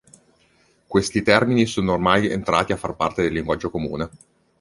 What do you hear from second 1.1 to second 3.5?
termini sono ormai entrati a far parte del